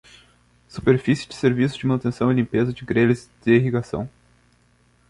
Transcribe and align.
Superfície 0.67 1.27
de 1.29 1.35
serviço 1.35 1.77
de 1.77 1.85
manutenção 1.85 2.31
e 2.31 2.33
limpeza 2.33 2.73
de 2.73 2.83
grelhas 2.83 3.29
de 3.45 3.53
irrigação. 3.53 4.09